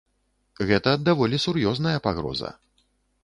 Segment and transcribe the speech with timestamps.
[0.69, 2.51] Гэта даволі сур'ёзная пагроза.